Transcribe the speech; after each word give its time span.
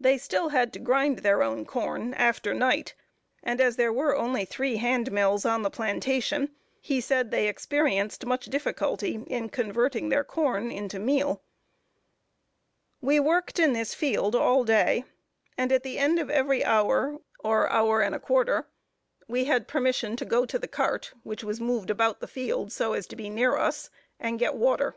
They 0.00 0.18
still 0.18 0.48
had 0.48 0.72
to 0.72 0.80
grind 0.80 1.20
their 1.20 1.40
own 1.40 1.64
corn, 1.64 2.14
after 2.14 2.52
night; 2.52 2.96
and 3.44 3.60
as 3.60 3.76
there 3.76 3.92
were 3.92 4.16
only 4.16 4.44
three 4.44 4.78
hand 4.78 5.12
mills 5.12 5.44
on 5.46 5.62
the 5.62 5.70
plantation, 5.70 6.50
he 6.80 7.00
said 7.00 7.30
they 7.30 7.46
experienced 7.46 8.26
much 8.26 8.46
difficulty 8.46 9.22
in 9.28 9.50
converting 9.50 10.08
their 10.08 10.24
corn 10.24 10.72
into 10.72 10.98
meal. 10.98 11.42
We 13.00 13.20
worked 13.20 13.60
in 13.60 13.72
this 13.72 13.94
field 13.94 14.34
all 14.34 14.64
day; 14.64 15.04
and 15.56 15.70
at 15.70 15.84
the 15.84 15.96
end 15.96 16.18
of 16.18 16.28
every 16.28 16.64
hour, 16.64 17.18
or 17.44 17.70
hour 17.70 18.00
and 18.00 18.16
a 18.16 18.18
quarter, 18.18 18.66
we 19.28 19.44
had 19.44 19.68
permission 19.68 20.16
to 20.16 20.24
go 20.24 20.44
to 20.44 20.58
the 20.58 20.66
cart, 20.66 21.12
which 21.22 21.44
was 21.44 21.60
moved 21.60 21.88
about 21.88 22.18
the 22.18 22.26
field, 22.26 22.72
so 22.72 22.94
as 22.94 23.06
to 23.06 23.14
be 23.14 23.30
near 23.30 23.56
us, 23.56 23.90
and 24.18 24.40
get 24.40 24.56
water. 24.56 24.96